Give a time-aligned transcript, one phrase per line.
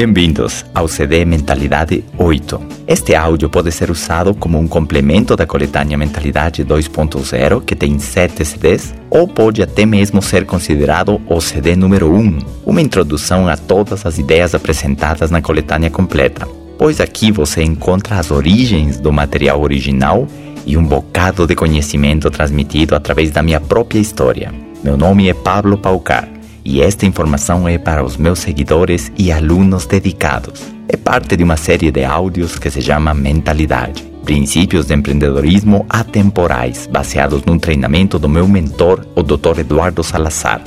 [0.00, 2.58] Bem-vindos ao CD Mentalidade 8.
[2.86, 8.42] Este áudio pode ser usado como um complemento da coletânea Mentalidade 2.0, que tem 7
[8.42, 14.06] CDs, ou pode até mesmo ser considerado o CD número 1, uma introdução a todas
[14.06, 16.48] as ideias apresentadas na coletânea completa,
[16.78, 20.26] pois aqui você encontra as origens do material original
[20.64, 24.50] e um bocado de conhecimento transmitido através da minha própria história.
[24.82, 26.29] Meu nome é Pablo Paucar
[26.64, 30.60] e esta informação é para os meus seguidores e alunos dedicados.
[30.88, 34.02] É parte de uma série de áudios que se chama Mentalidade.
[34.24, 39.60] Princípios de empreendedorismo atemporais, baseados num treinamento do meu mentor, o Dr.
[39.60, 40.62] Eduardo Salazar,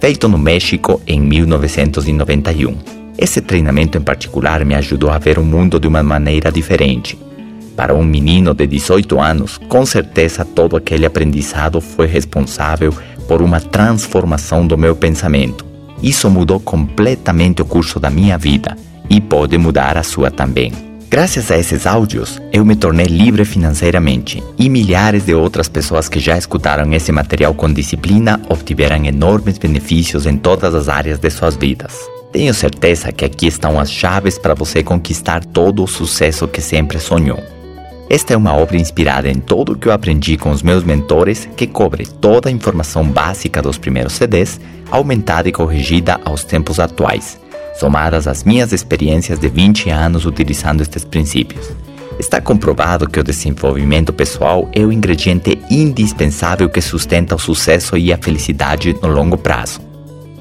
[0.00, 2.76] feito no México em 1991.
[3.18, 7.18] Esse treinamento em particular me ajudou a ver o mundo de uma maneira diferente.
[7.76, 12.92] Para um menino de 18 anos, com certeza todo aquele aprendizado foi responsável
[13.26, 15.64] por uma transformação do meu pensamento.
[16.02, 18.76] Isso mudou completamente o curso da minha vida
[19.08, 20.72] e pode mudar a sua também.
[21.08, 26.18] Graças a esses áudios, eu me tornei livre financeiramente e milhares de outras pessoas que
[26.18, 31.54] já escutaram esse material com disciplina obtiveram enormes benefícios em todas as áreas de suas
[31.54, 31.96] vidas.
[32.32, 36.98] Tenho certeza que aqui estão as chaves para você conquistar todo o sucesso que sempre
[36.98, 37.55] sonhou.
[38.08, 41.48] Esta é uma obra inspirada em tudo o que eu aprendi com os meus mentores,
[41.56, 44.60] que cobre toda a informação básica dos primeiros CDs,
[44.92, 47.36] aumentada e corrigida aos tempos atuais,
[47.74, 51.68] somadas às minhas experiências de 20 anos utilizando estes princípios.
[52.16, 58.12] Está comprovado que o desenvolvimento pessoal é o ingrediente indispensável que sustenta o sucesso e
[58.12, 59.80] a felicidade no longo prazo.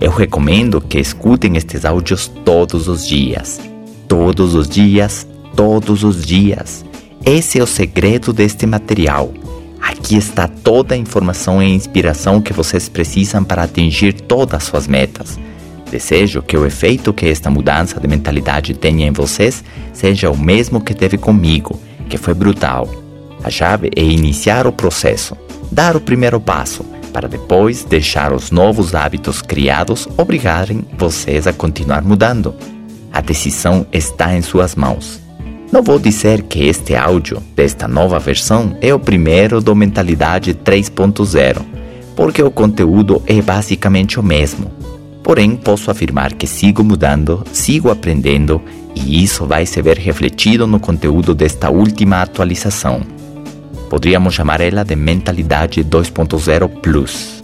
[0.00, 3.60] Eu recomendo que escutem estes áudios todos os dias.
[4.06, 6.87] Todos os dias, todos os dias
[7.28, 9.32] esse é o segredo deste material.
[9.80, 14.86] Aqui está toda a informação e inspiração que vocês precisam para atingir todas as suas
[14.86, 15.38] metas.
[15.90, 20.80] Desejo que o efeito que esta mudança de mentalidade tenha em vocês seja o mesmo
[20.80, 22.88] que teve comigo, que foi brutal.
[23.44, 25.36] A chave é iniciar o processo,
[25.70, 26.82] dar o primeiro passo,
[27.12, 32.54] para depois deixar os novos hábitos criados obrigarem vocês a continuar mudando.
[33.12, 35.27] A decisão está em suas mãos.
[35.70, 41.60] Não vou dizer que este áudio desta nova versão é o primeiro do Mentalidade 3.0,
[42.16, 44.72] porque o conteúdo é basicamente o mesmo.
[45.22, 48.62] Porém, posso afirmar que sigo mudando, sigo aprendendo
[48.94, 53.02] e isso vai se ver refletido no conteúdo desta última atualização.
[53.90, 57.37] Poderíamos chamar ela de Mentalidade 2.0 Plus.